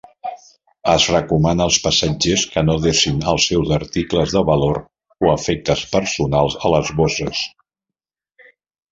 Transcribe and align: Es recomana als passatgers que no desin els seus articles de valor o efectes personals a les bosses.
Es 0.91 1.03
recomana 1.15 1.65
als 1.67 1.75
passatgers 1.87 2.45
que 2.53 2.63
no 2.69 2.77
desin 2.85 3.19
els 3.33 3.45
seus 3.51 3.73
articles 3.77 4.33
de 4.37 4.41
valor 4.47 4.79
o 5.27 5.29
efectes 5.33 5.83
personals 5.97 6.57
a 6.67 6.73
les 6.77 6.91
bosses. 7.03 7.43